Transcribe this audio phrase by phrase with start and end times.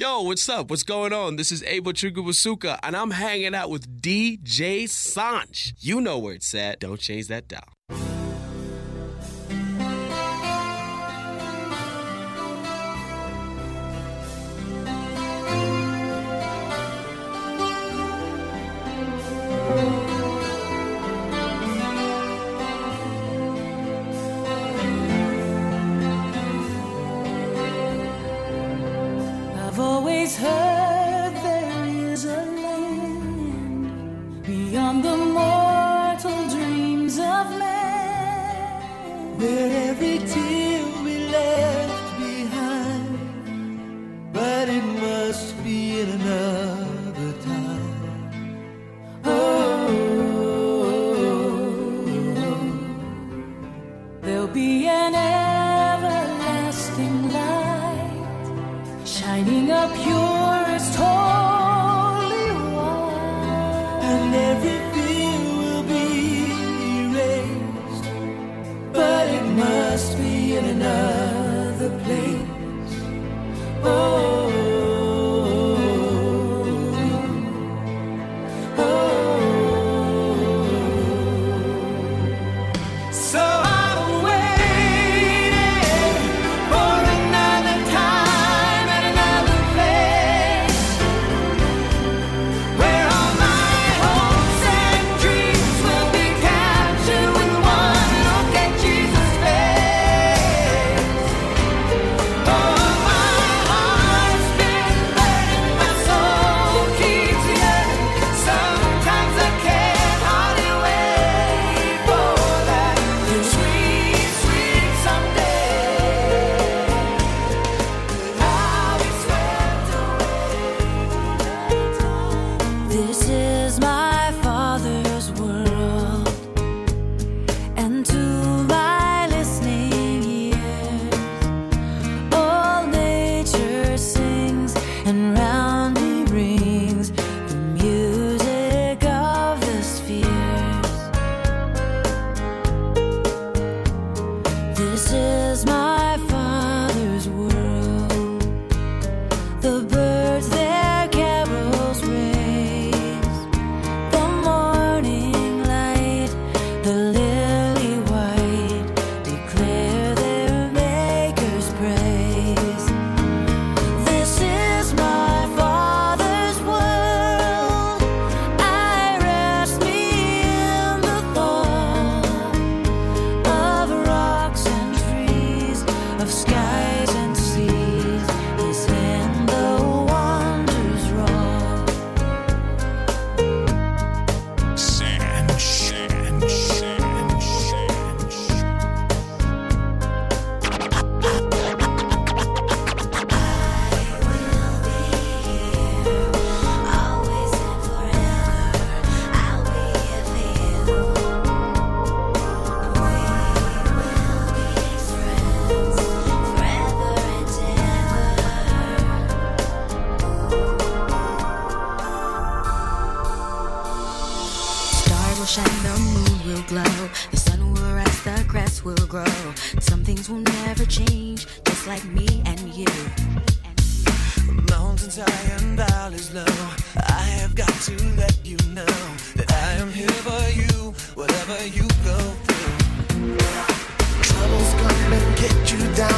[0.00, 0.70] Yo, what's up?
[0.70, 1.36] What's going on?
[1.36, 5.74] This is Abel Chugabasuka, and I'm hanging out with DJ Sanch.
[5.78, 6.80] You know where it's at.
[6.80, 8.09] Don't change that dial.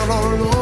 [0.08, 0.61] down on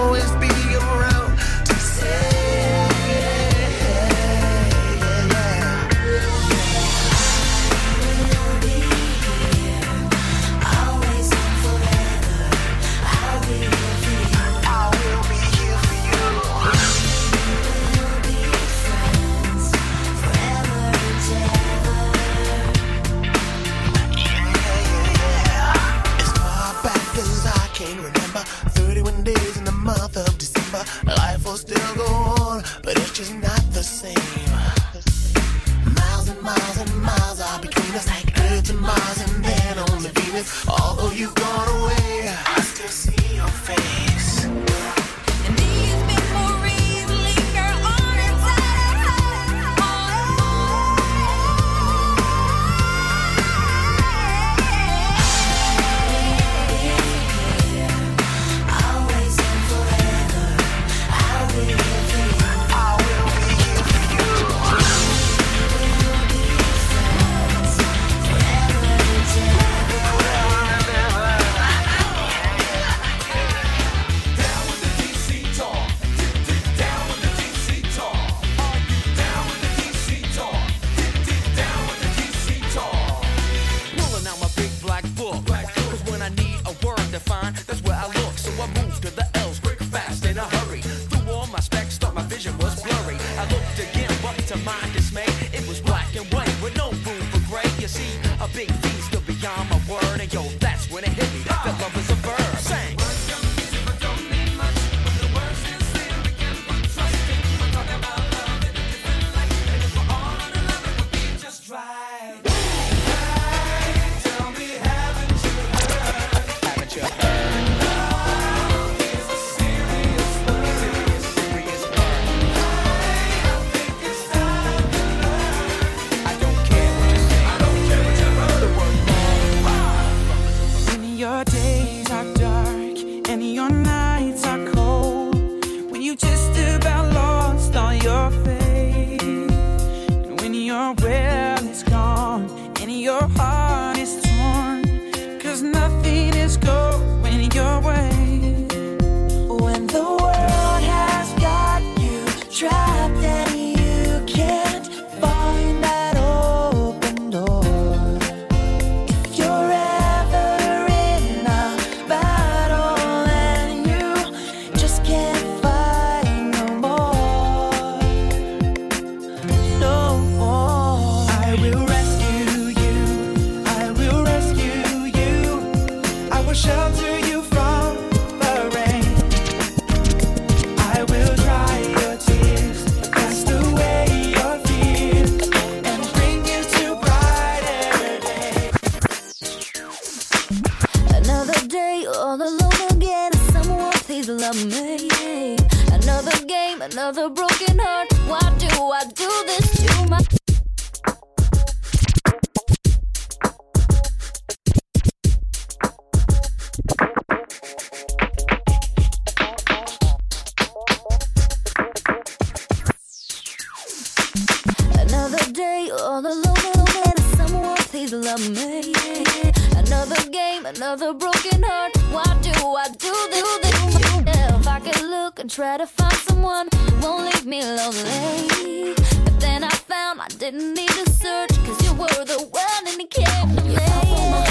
[225.31, 226.69] look and try to find someone
[227.00, 228.94] won't leave me lonely.
[229.25, 233.00] But then I found I didn't need to search, cause you were the one and
[233.00, 234.50] it came to me.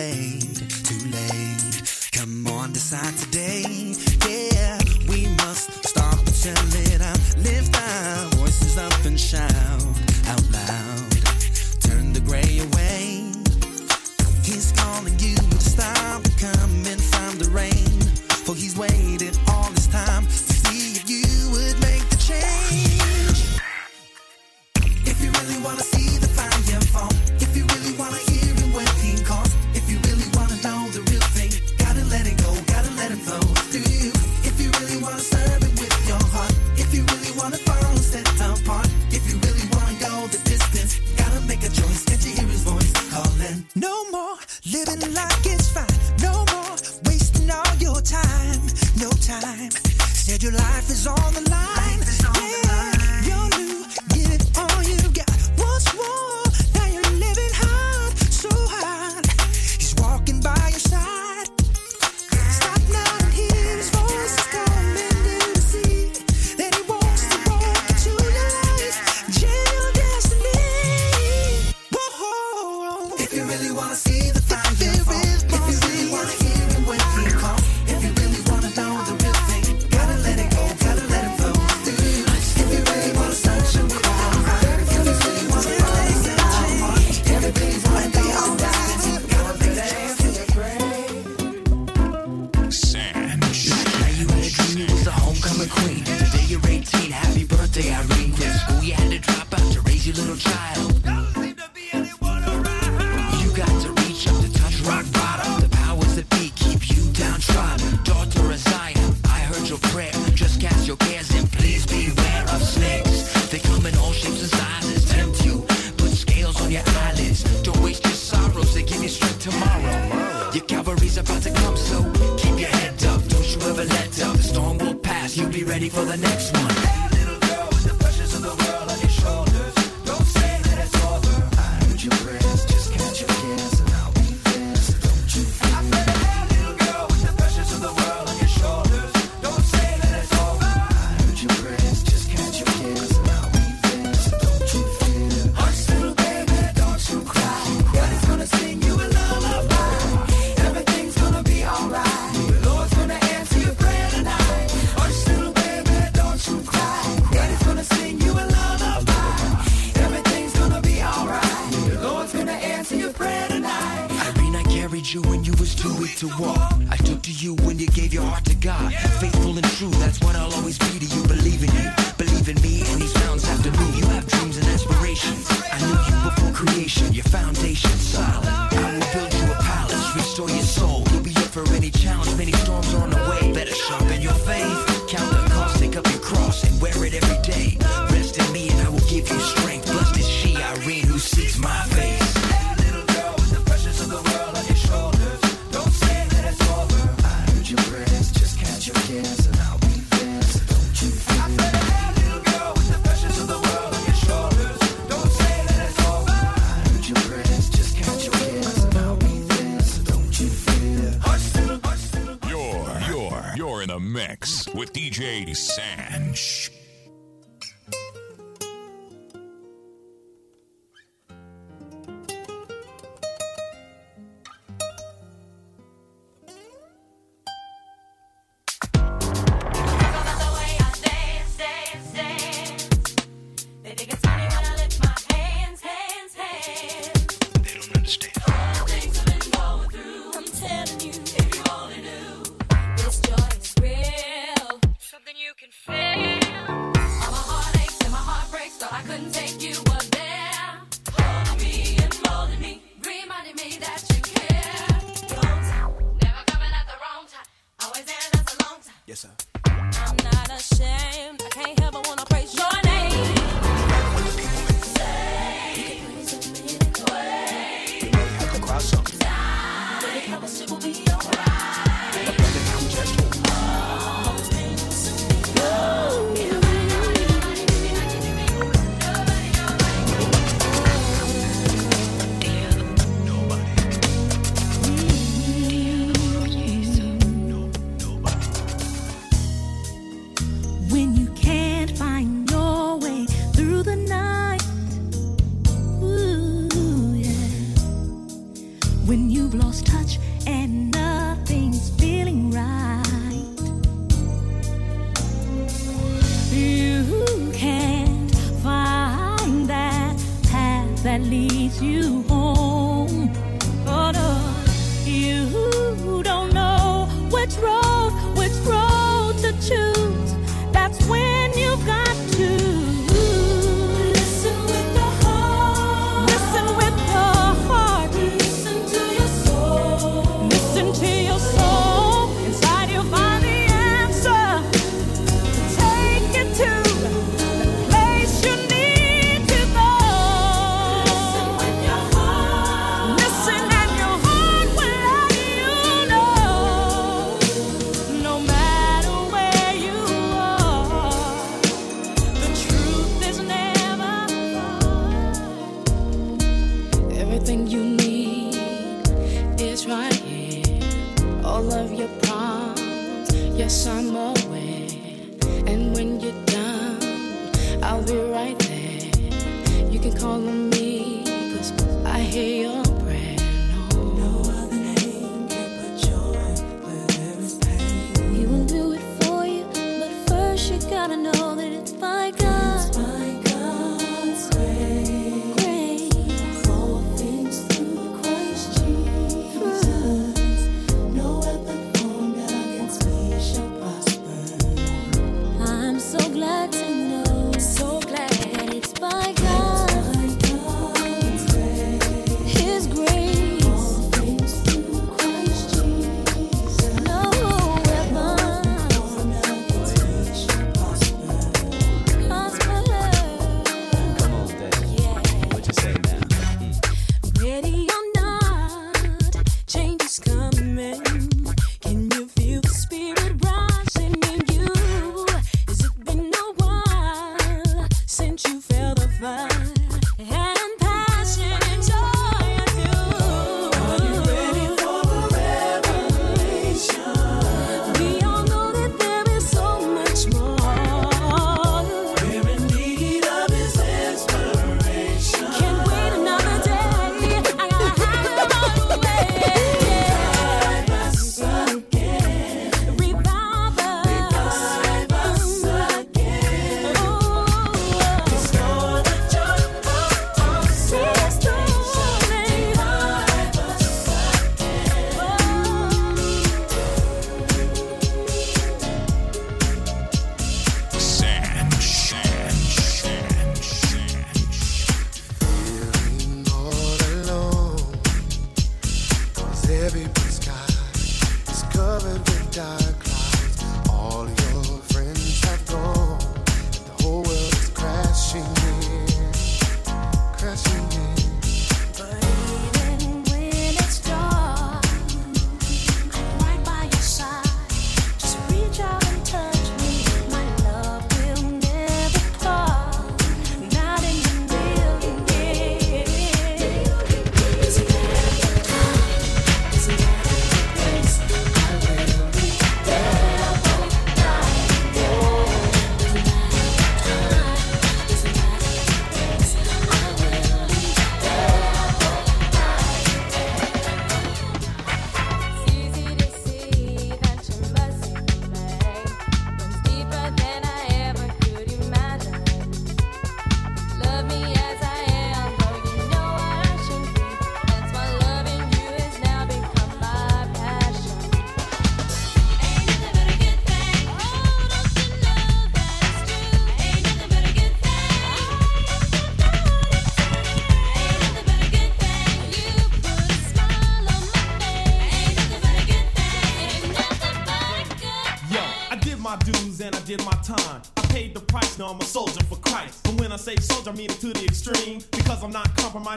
[0.00, 0.29] play.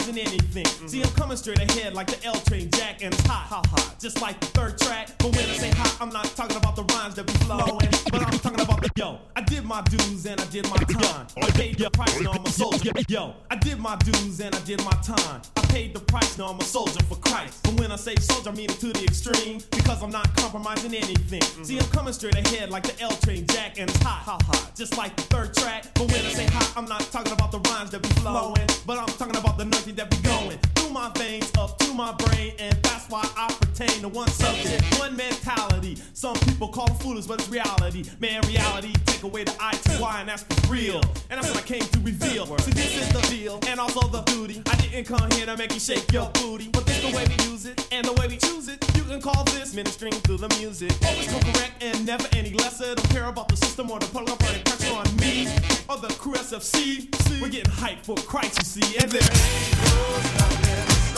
[0.09, 0.65] Anything.
[0.87, 3.95] See, I'm coming straight ahead like the L train, Jack, and it's hot, hot, hot,
[3.99, 5.09] just like the third track.
[5.19, 8.21] But when I say hot, I'm not talking about the rhymes that be flowing, but
[8.21, 9.19] I'm talking about the yo.
[9.35, 11.25] I did my dues and I did my time.
[11.35, 12.91] I paid the price, now I'm a soldier.
[13.07, 15.41] Yo, I did my dues and I did my time.
[15.57, 17.63] I paid the price, now I'm a soldier for Christ.
[17.63, 20.93] But when I say soldier, I mean it to the extreme because I'm not compromising
[20.93, 21.41] anything.
[21.41, 21.63] Mm-hmm.
[21.63, 24.75] See, I'm coming straight ahead like the L train, Jack, and it's hot, hot, hot,
[24.75, 25.91] just like the third track.
[25.95, 28.99] But when I say hot, I'm not talking about the rhymes that be flowing, but
[28.99, 32.53] I'm talking about the nothing that be going through my veins up to my brain,
[32.59, 35.97] and that's why I pertain to one subject, one mentality.
[36.13, 38.03] Some people call it foolish, but it's reality.
[38.19, 40.99] Man, reality take away the I to Y, and that's for real.
[41.29, 42.45] And that's what I came to reveal.
[42.57, 44.61] See, this is the deal, and also the duty.
[44.69, 47.49] I didn't come here to make you shake your booty, but this the way we
[47.49, 48.83] use it, and the way we choose it.
[48.97, 50.91] You can call this ministering through the music.
[51.07, 52.93] Always come correct and never any lesser.
[52.93, 55.47] Don't care about the system or the putting pressure on me
[55.87, 57.07] or the crew SFC.
[57.41, 59.21] We're getting hyped for Christ, you see, and there.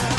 [0.06, 0.15] Say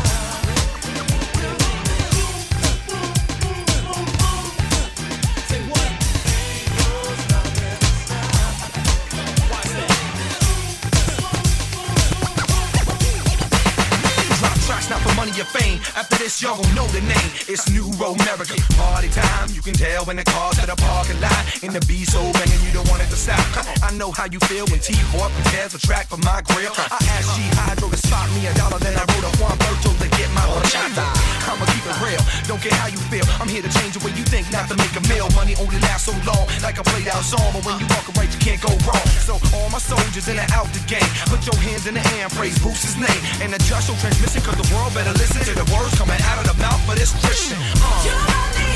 [15.36, 15.80] tracks not for money or fame.
[15.96, 17.30] After this, y'all gon' know the name.
[17.48, 18.56] It's New America.
[18.76, 19.48] Party time.
[19.52, 21.62] You can tell when the cars to the parking lot.
[21.62, 23.40] And the beat so banging, you don't want it to stop.
[23.82, 26.72] I know how you feel when T-Boy prepares a track for my grill.
[26.76, 29.90] I asked G Hydro to spot me a dollar, then I wrote a Juan Berto
[29.92, 31.04] to get my horchata.
[31.46, 32.22] I'ma keep it real.
[32.46, 33.24] Don't care how you feel.
[33.40, 35.28] I'm here to change the way you think, not to make a meal.
[35.34, 37.46] Money only lasts so long, like a played out song.
[37.54, 39.06] But when you walk right, you can't go wrong.
[39.24, 42.26] So all my soldiers in and out the game, put your hands in the air
[42.26, 43.22] and praise Bruce's name.
[43.40, 46.46] And adjust your transmission, cause the world better listen to the words coming out of
[46.46, 47.58] the mouth of this Christian.
[47.82, 48.75] Uh.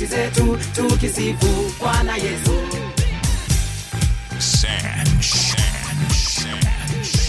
[0.00, 2.52] Sauti zetu tukisifu bwana yesu
[4.38, 7.19] Sand, sand, sand, sand.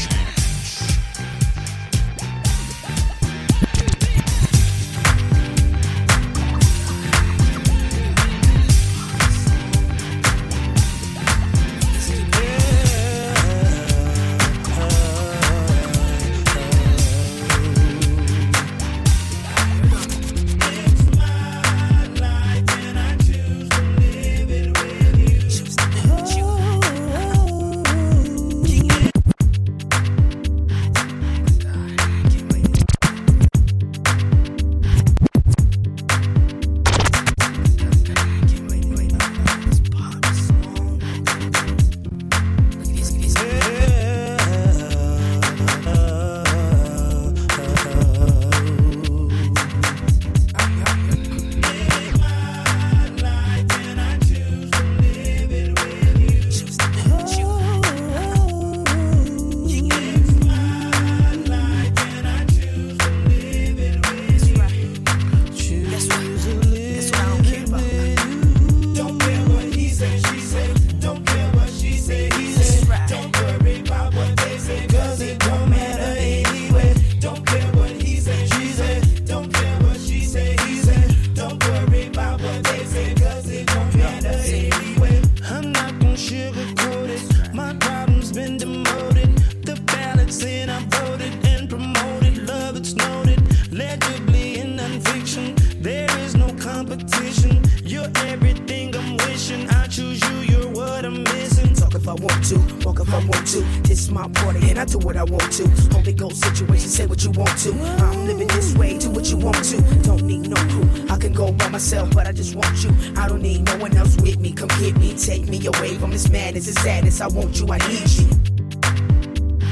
[108.32, 109.82] Living this way, do what you want to.
[110.04, 110.90] Don't need no crew.
[111.10, 112.92] I can go by myself, but I just want you.
[113.18, 114.54] I don't need no one else with me.
[114.54, 117.22] Come get me, take me away from this madness and sadness.
[117.22, 118.28] I want you, I need you.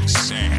[0.07, 0.58] San,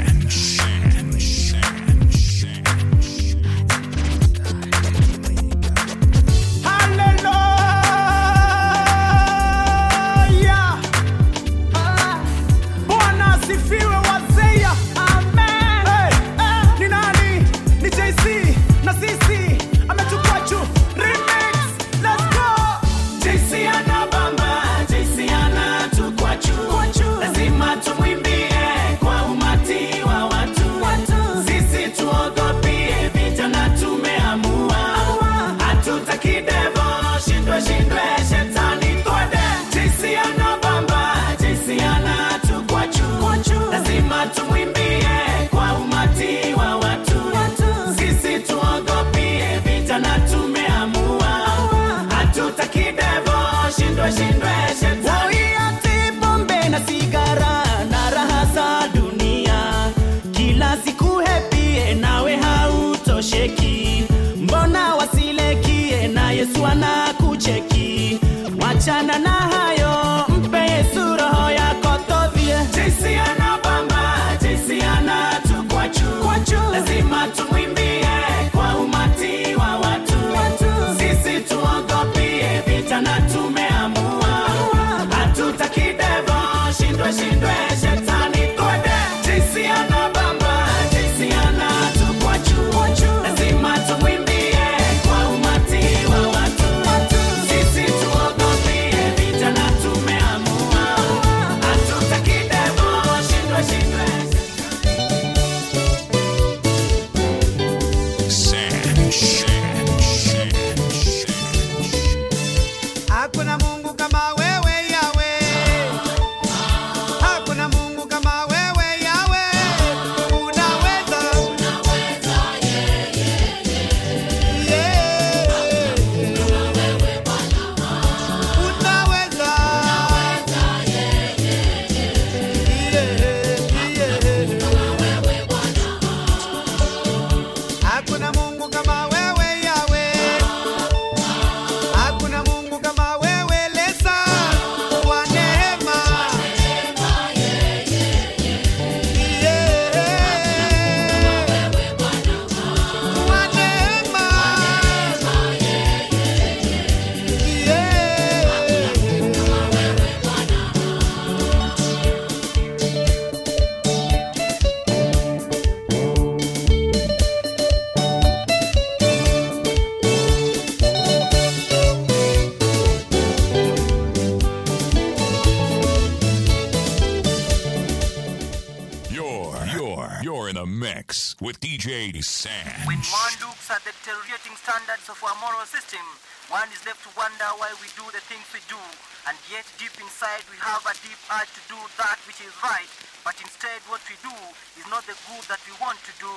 [182.41, 182.65] DJ San.
[182.89, 186.01] When one looks at the deteriorating standards of our moral system,
[186.49, 188.81] one is left to wonder why we do the things we do.
[189.29, 192.89] And yet, deep inside, we have a deep urge to do that which is right.
[193.29, 194.33] But instead, what we do
[194.81, 196.33] is not the good that we want to do.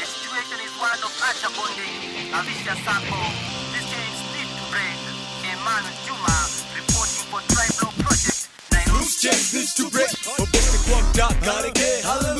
[0.00, 3.28] The situation is one of utter bondage, a vicious circle.
[3.76, 4.98] These chains need to break.
[5.44, 6.36] Emmanuel Juma,
[6.72, 8.96] reporting for Tribe Law Project, Nairobi.
[8.96, 10.08] Loose chains needs to break.
[10.40, 12.00] Obeste kwa mdaka again.
[12.02, 12.37] Hallelujah.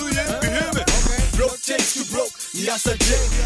[2.59, 2.73] J.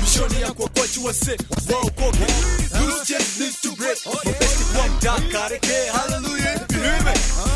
[0.00, 1.36] Mishoni ya kwa kwa chua se.
[1.70, 2.26] Wow, koke.
[2.80, 3.98] Loose chains needs to break.
[4.06, 5.92] Obeste kwa mdaka again.
[5.92, 6.66] Hallelujah.
[6.72, 7.12] You hear me?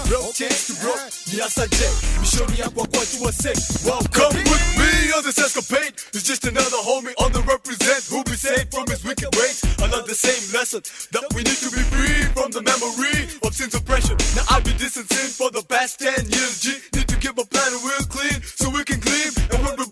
[0.09, 1.01] Broke chains to broke.
[1.27, 1.85] J.
[2.21, 3.53] Mishoni ya kwa kwa chua se.
[3.89, 5.95] Wow, come with me on this escapade.
[6.13, 9.63] It's just another homie on the represent who'll be saved from his wicked ways.
[9.79, 14.17] Another same lesson that we need to be free from the memory of sin's oppression.
[14.37, 16.61] Now I've dissing for the past 10 years.
[16.61, 19.33] G need to give a plan we'll clean so we can gleam.
[19.53, 19.85] And when we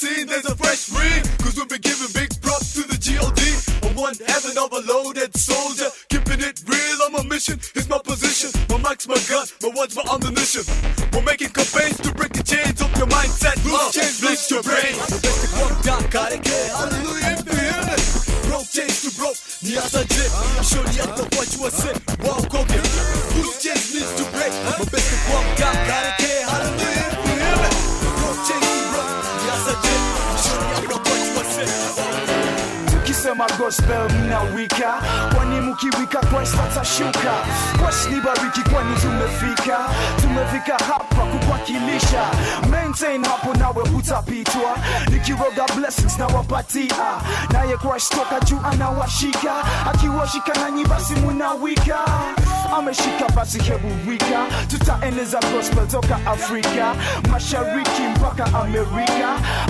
[0.00, 1.20] scene, there's a fresh ring.
[1.44, 3.40] Cause we'll be giving big props to the GOD.
[3.84, 5.92] On one heaven of a loaded soldier.
[6.08, 8.48] Keeping it real on my mission is my position.
[8.72, 10.64] My mic's my gun, my words my ammunition.
[11.12, 13.60] We're making campaigns to break the chains of your mindset.
[13.60, 14.96] Loose uh, chains, bleach your brain.
[14.96, 17.96] Of one down, gotta get hallelujah if you hear me.
[18.48, 20.32] Broke chains to broke, ni asa jip.
[21.04, 21.94] At the what you say.
[22.24, 22.69] Wow, coke.
[33.40, 34.94] Tukisema gospel mnawika
[35.34, 37.32] kwani mkiwika Christ atashuka.
[37.78, 39.78] Christ ni bariki kwani tumefika.
[40.20, 42.22] Tumefika hapa kuwakilisha
[42.70, 44.76] maintain hapo nawe hutapitwa.
[45.10, 46.94] Nikiroga blessings nawapatia,
[47.52, 49.52] naye Christ toka juu anawashika.
[49.92, 51.98] Akiwashika nanyi basi munawika.
[52.78, 54.40] Ameshika basi hebu wika.
[54.68, 56.94] Tutaeneza gospel toka afrika
[57.30, 59.28] mashariki mpaka amerika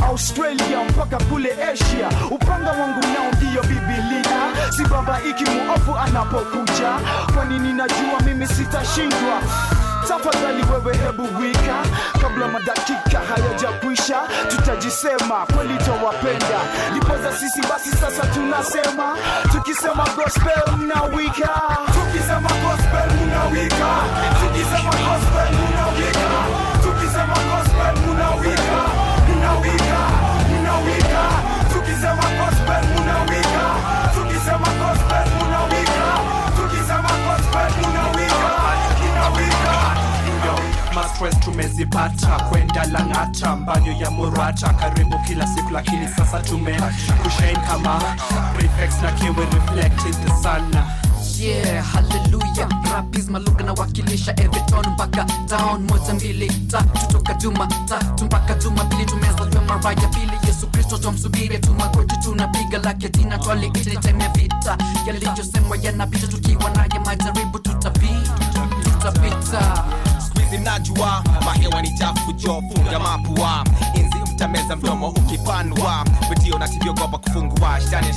[0.09, 2.09] australia mpaka kule asia.
[2.31, 3.31] Upanga wangu nao
[3.65, 6.91] ndiyo bibilia si baba iki muofu anapokuja
[7.35, 9.43] kwani ninajua mimi sitashindwa?
[10.09, 11.77] Tafadhali wewe hebu wika.
[12.21, 14.17] Kabla madakika hayajakwisha
[14.49, 19.17] tutajisema kweli towapenda ndipoza sisi basi sasa tunasema
[19.53, 21.51] tukisema gospel mnawika.
[21.87, 23.91] Tukisema gospel mnawika.
[24.41, 25.59] Tukisema gospel
[41.91, 46.81] Tumezipata kwenda Lang'ata, mbanyo ya Murata, karibu kila siku, lakini sasa tume
[47.23, 48.01] kushain kama
[48.55, 50.33] prefects na kiwe reflected the
[51.39, 55.83] yeah haleluya rapis maluga na wakilisha everton mpaka down.
[55.85, 60.99] Moja mbili tatu toka juma tatu mpaka juma pili tumezaliwa mara ya pili yesu kristo
[60.99, 64.79] twamsubiri tumakoti tunapiga lake jina twaliititeme vita.
[65.07, 69.85] Yaliyosemwa yanapita tukiwa naye majaribu tutapita tutapita
[70.51, 76.05] Squeezy najua mahewa ni chafu jo funga mapua inzi mtameza mdomo ukipanua.
[76.31, 76.69] Vitio na
[77.19, 77.81] kufungua.
[77.91, 78.13] Shani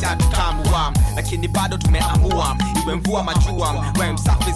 [0.00, 3.84] shatukamua lakini bado tumeamua iwe mvua majua.
[4.00, 4.52] We msafi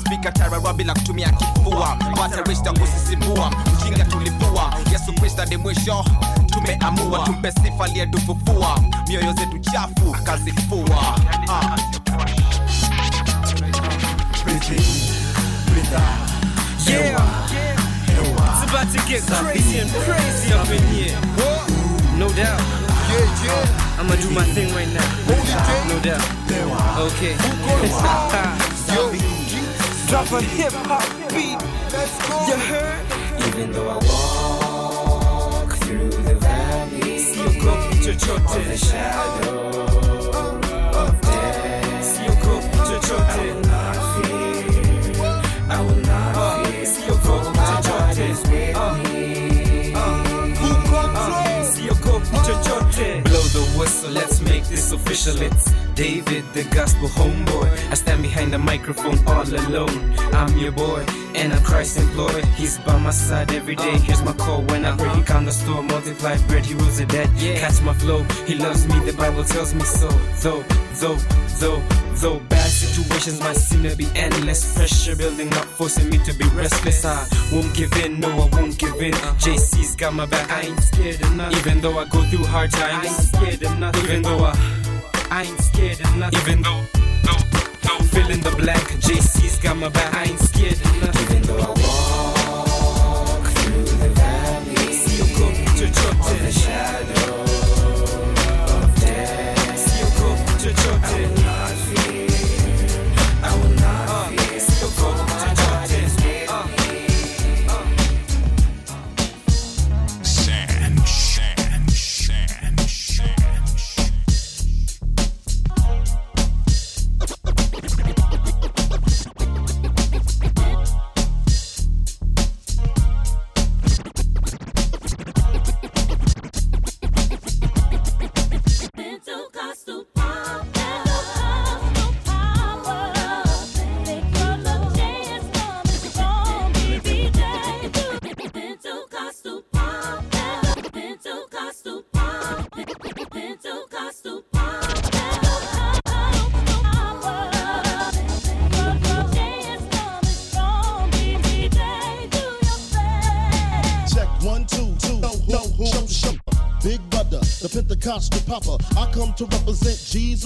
[0.00, 1.96] spika tararwa bila kutumia kifua.
[2.20, 3.50] Watarishta kusisimua.
[3.80, 6.04] Mjinga tulipua yesu kristo ni mwisho
[6.46, 7.18] tumeamua.
[7.24, 11.18] Tumpe sifa aliyetufufua mioyo zetu chafu akazifua
[15.94, 16.28] ah.
[16.86, 17.18] Yeah,
[18.52, 21.18] it's about to get crazy and crazy up in here.
[22.16, 22.60] No doubt.
[23.98, 25.04] I'ma do my thing right now.
[25.88, 26.24] No doubt.
[27.08, 27.34] Okay.
[30.08, 31.60] Drop a hip hop beat.
[32.48, 33.04] You heard?
[33.48, 40.17] Even though I walk through the valley of the shadow of
[53.78, 55.40] Whistle, let's make this official.
[55.40, 57.90] It's David, the gospel homeboy.
[57.90, 60.14] I stand behind the microphone all alone.
[60.32, 62.44] I'm your boy, and I'm Christ employed.
[62.54, 63.98] He's by my side every day.
[63.98, 65.12] Here's my call when I pray.
[65.16, 67.28] He calm the storm, multiplied bread, he rose the dead.
[67.36, 70.08] Catch my flow, he loves me, the Bible tells me so.
[70.40, 70.62] Though,
[71.00, 71.16] though,
[71.58, 71.82] though,
[72.14, 74.76] though bad situations might seem to be endless.
[74.76, 77.04] Pressure building up, forcing me to be restless.
[77.04, 79.14] I won't give in, no, I won't give in.
[79.14, 79.34] Uh-huh.
[79.34, 81.58] JC's got my back, I ain't scared of nothing.
[81.58, 84.04] Even though I go through hard times, I ain't scared of nothing.
[84.04, 84.77] Even though I,
[85.30, 86.40] I ain't scared of nothing.
[86.40, 86.82] Even though,
[87.22, 87.42] though,
[87.82, 88.84] though, fill in the blank.
[89.00, 91.36] JC's got my back, I ain't scared of nothing.
[91.36, 94.88] Even though I walk through the valley
[96.30, 97.57] of the shadow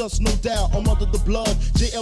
[0.03, 0.75] Jesus, no doubt.
[0.75, 1.57] I'm under the blood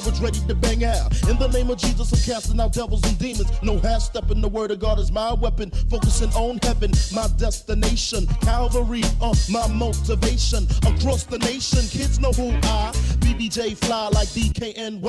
[0.05, 1.13] was ready to bang out.
[1.29, 3.51] In the name of Jesus, I'm casting out devils and demons.
[3.63, 5.71] No half stepping, the word of God is my weapon.
[5.91, 8.27] Focusing on heaven, my destination.
[8.43, 10.67] Calvary, uh, my motivation.
[10.87, 12.93] Across the nation, kids know who I.
[13.21, 15.01] BBJ fly like DKNY.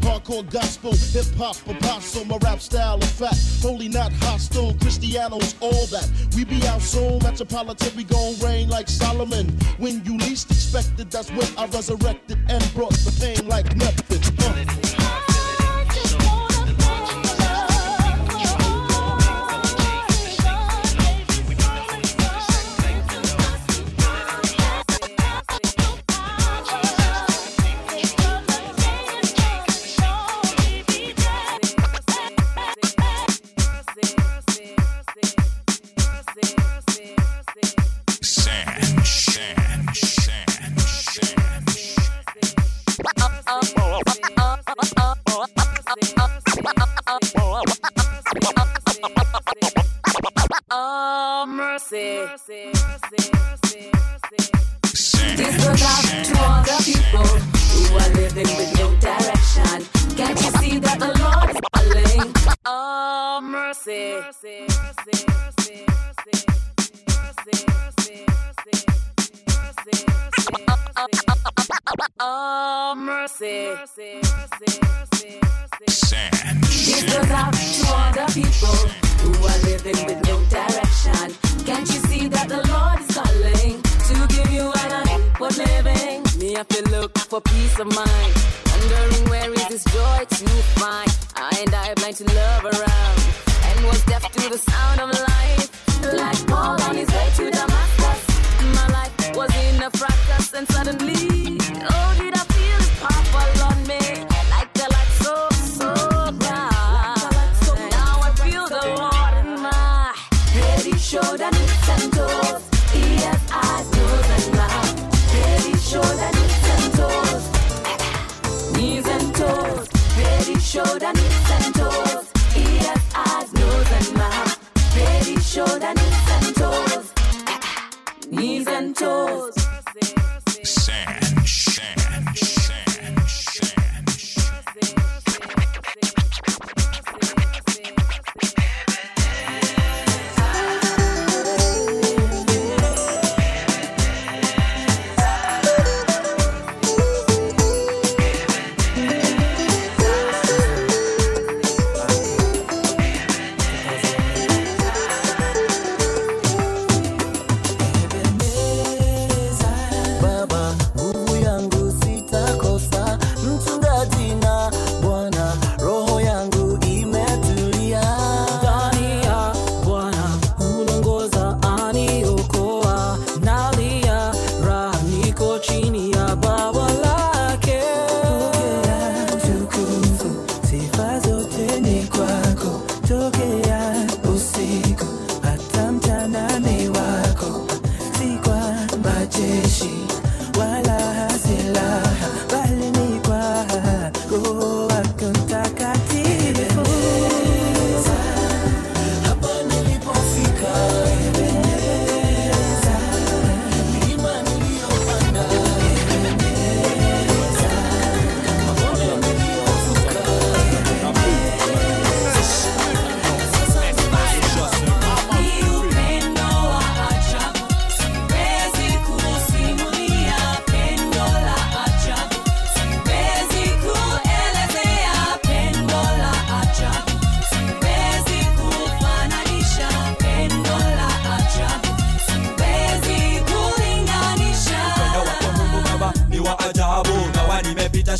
[0.00, 2.24] Hardcore gospel, hip hop apostle.
[2.24, 3.36] My rap style of fat.
[3.60, 4.72] Holy, not hostile.
[4.74, 6.08] Christianos, all that.
[6.34, 7.18] We be out soon.
[7.22, 9.48] Metropolitan, we gon' reign like Solomon.
[9.78, 14.29] When you least expected, that's when I resurrected and brought the pain like nothing.
[14.38, 14.79] Uh.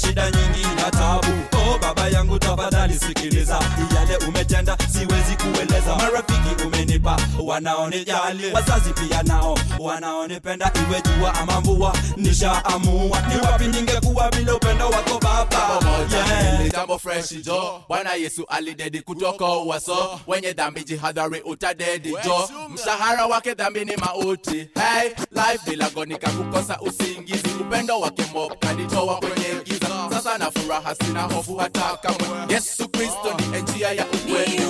[0.01, 1.33] shida nyingi na tabu.
[1.53, 3.61] Oh baba yangu tafadhali sikiliza,
[3.95, 5.97] yale umetenda siwezi kueleza.
[5.97, 11.95] Marafiki ume wanaonipa wanaonijali, wazazi pia nao wanaonipenda, iwe jua ama mvua.
[12.17, 15.81] Nishaamua ni wapi ningekuwa bila upendo wako Baba.
[16.13, 16.71] Yeah.
[16.73, 23.55] Jambo fresh jo, Bwana Yesu alidedi kutoka uwaso, wenye dhambi jihadhari, utadedi jo, mshahara wake
[23.55, 24.57] dhambi ni mauti.
[24.57, 30.95] Hey, life bila gonika kukosa usingizi, upendo wake mop kanitoa kwenye giza, sasa na furaha,
[30.95, 32.55] sina hofu hata kamwe.
[32.55, 34.61] Yesu Kristo ni njia ya ukweli.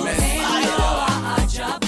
[1.37, 1.87] Ajabu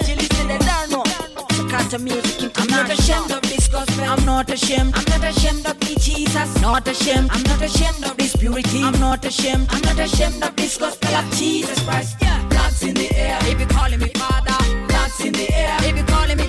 [1.91, 2.51] Jamaican.
[2.55, 4.05] I'm, I'm not ashamed of this gospel.
[4.05, 4.93] I'm not ashamed.
[4.95, 6.61] I'm not ashamed of the Jesus.
[6.61, 7.29] Not ashamed.
[7.33, 8.81] I'm not ashamed of this purity.
[8.81, 9.67] I'm not ashamed.
[9.69, 12.15] I'm not ashamed of this gospel of Jesus Christ.
[12.21, 12.47] Yeah.
[12.47, 13.37] Bloods in the air.
[13.41, 14.55] They be calling me Father.
[14.87, 15.77] Bloods in the air.
[15.81, 16.47] They be calling me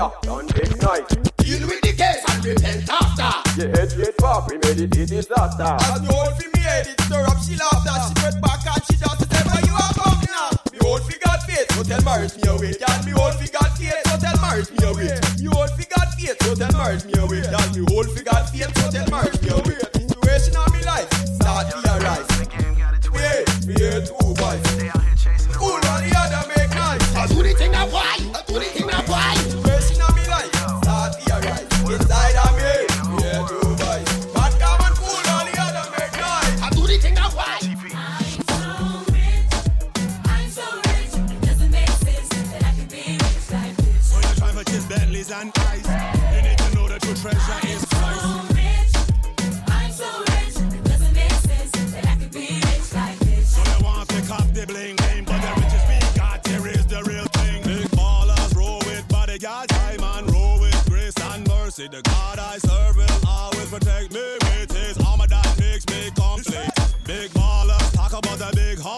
[0.00, 1.08] fire done ignite.
[1.38, 3.60] Deal with the case and repent after.
[3.60, 6.19] The head get back, we made it a disaster.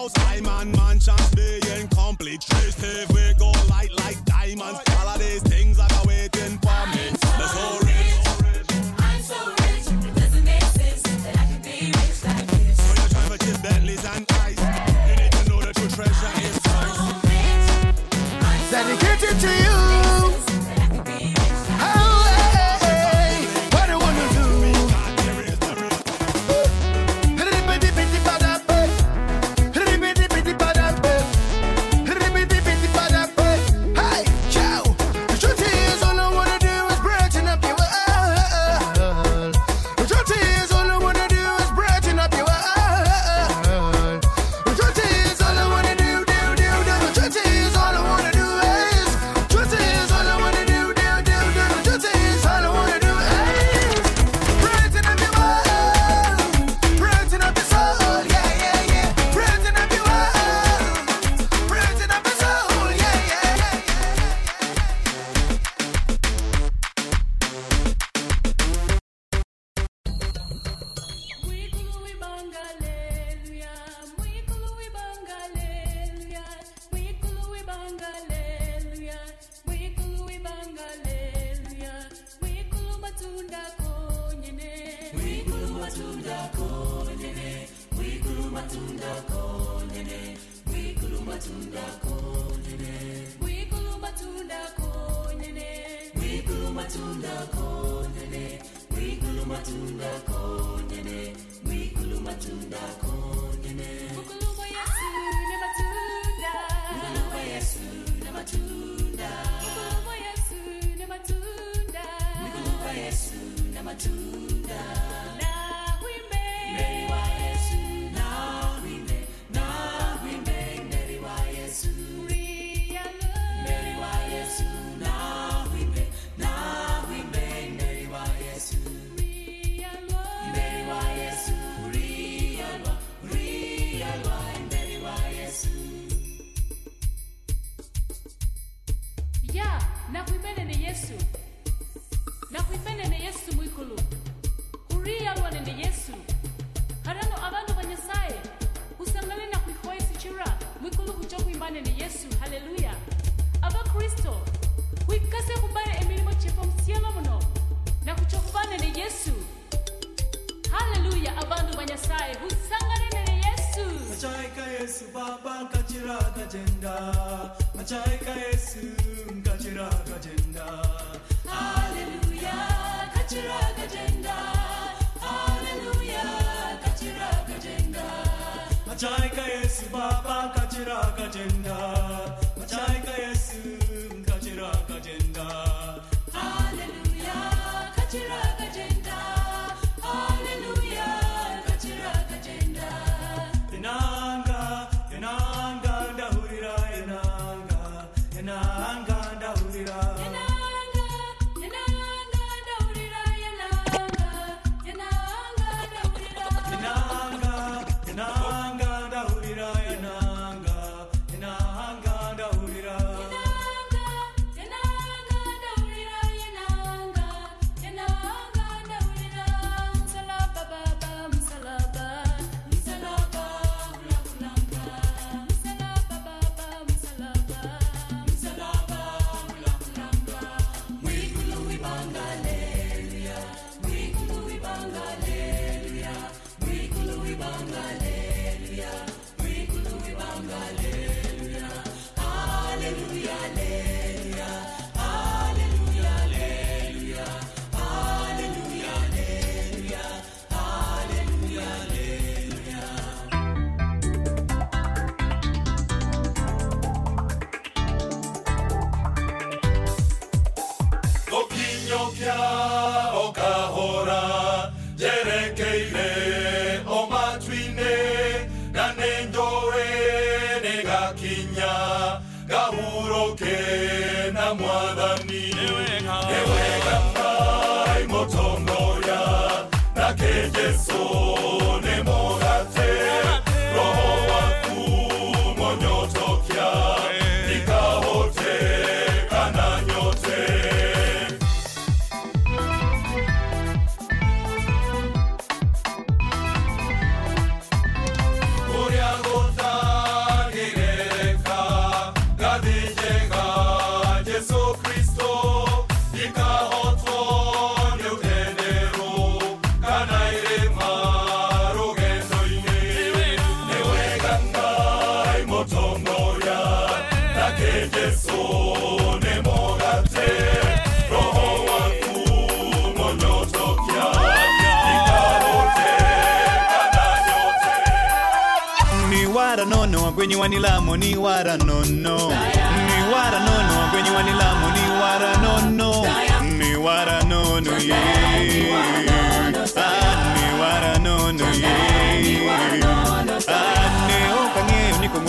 [0.03, 1.32] house, I man mansion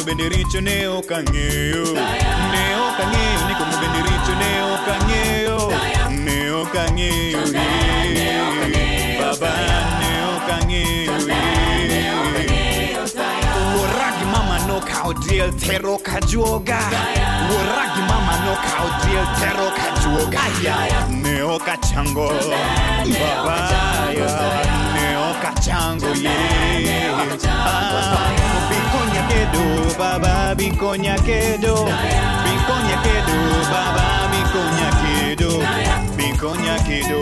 [0.05, 0.77] okang'eyo ni kongo bende richo ne
[2.53, 5.59] ne okang'eyo ni kongo bende richo ne okang'eyo
[6.25, 9.53] ne okang'eyo ye baba
[10.01, 11.41] ne okang'eyo ye
[13.75, 16.81] Woragi mama no kao deal tero kajuoga
[17.49, 20.77] Woragi mama no kao deal tero kajuoga ya
[21.09, 22.29] Neo kachango
[23.21, 24.94] Babaya
[25.35, 26.37] Neo kachango ye
[29.29, 29.65] kedo
[29.99, 31.75] baba bikonya kedo
[32.45, 33.39] Bikonya kedo
[33.73, 35.53] baba bikonya kedo
[36.17, 37.21] Bikonya kedo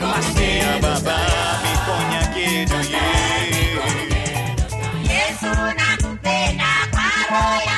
[0.00, 1.18] Masea baba
[1.62, 3.76] bikonya kedo yeah.
[5.10, 7.75] Yesu nakupenda kwa roho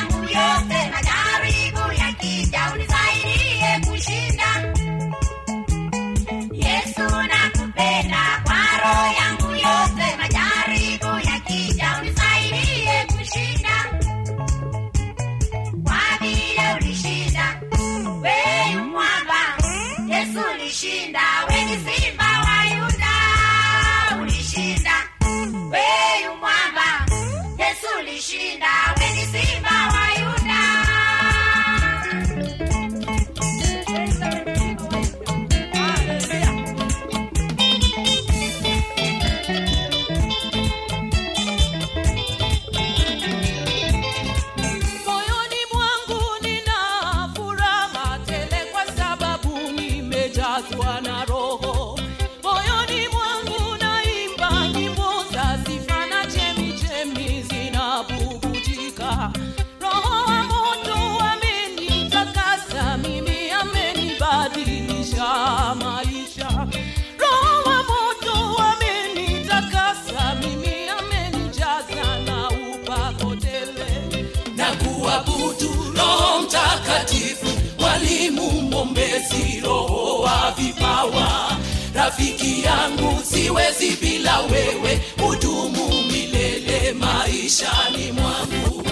[78.85, 81.57] mwombezi, roho wa vipawa,
[81.95, 88.83] rafiki yangu, siwezi bila wewe, hudumu milele maishani mwangu.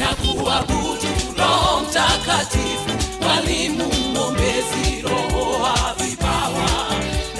[0.00, 3.84] Na kuabudu Roho Mtakatifu, mwalimu
[4.14, 6.70] mwombezi, roho wa vipawa,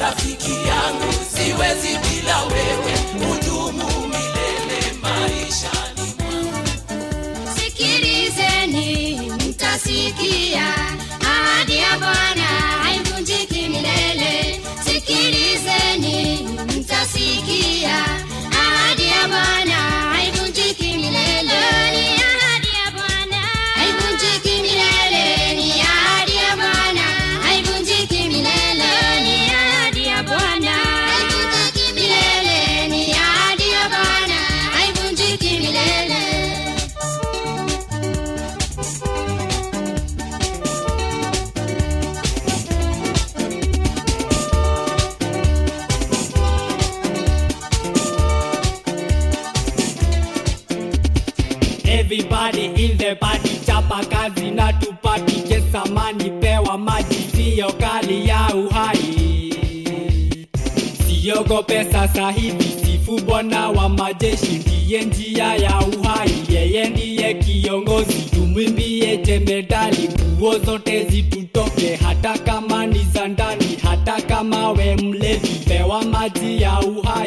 [0.01, 6.15] rafiki yangu, siwezi bila wewe, hudumu milele maishani
[7.57, 10.75] Sikilizeni, mtasikia
[12.03, 12.44] ahadi
[61.55, 69.17] Siogope sasa hivi, sifu Bwana wa majeshi, ndiye njia ya uhai, yeye ndiye kiongozi, tumwimbie
[69.17, 76.63] jemedali, nguo zote zitutoke, hata kama ni za ndani, hata kama we mlevi, pewa maji
[76.63, 77.24] ya uhai.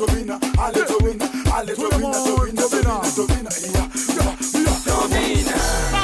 [0.00, 3.88] little winner, a little winner, a little winner, to win, to win, to win, yeah,
[5.08, 5.46] win!
[5.46, 5.97] yeah.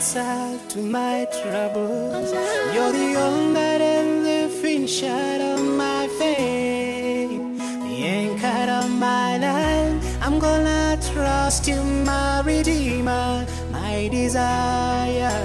[0.00, 2.32] answer to my troubles.
[2.72, 10.00] You're the only and the finisher of my faith, the anchor of my life.
[10.22, 15.38] I'm gonna trust you, my redeemer, my desire.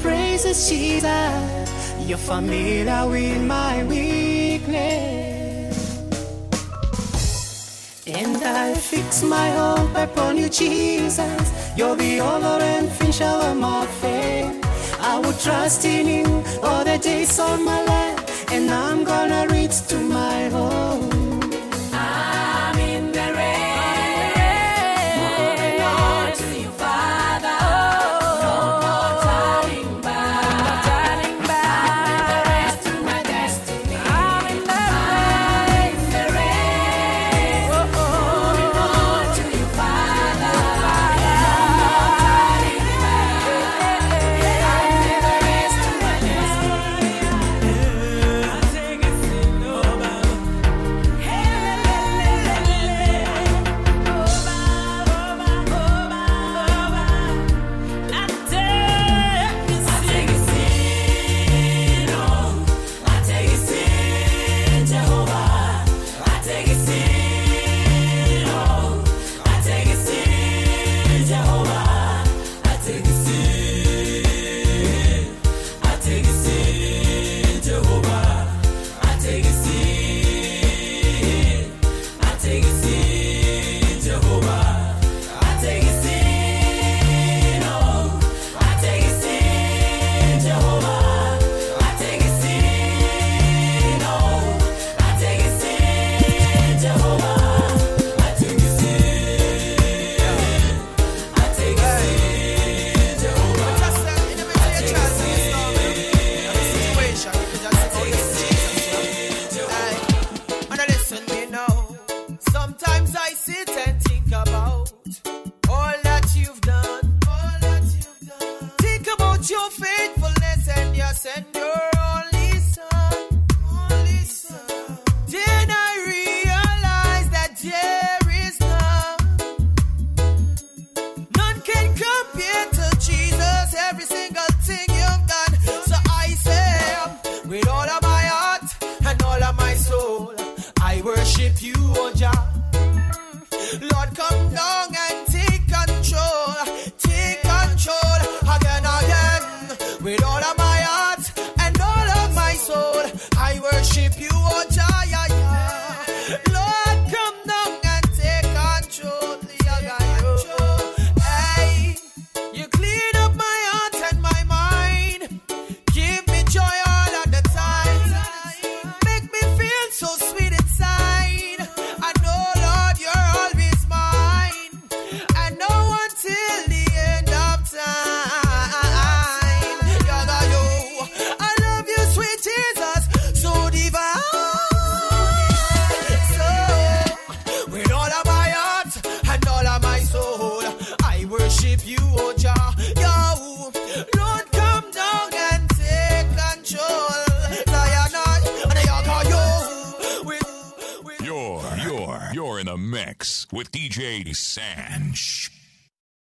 [0.00, 5.76] Praises Jesus, you're familiar with my weakness.
[8.06, 11.61] And I fix my hope upon you, Jesus.
[11.74, 14.60] You're the honor and finish of my faith.
[15.00, 19.86] I will trust in you all the days of my life, and I'm gonna reach
[19.88, 19.96] to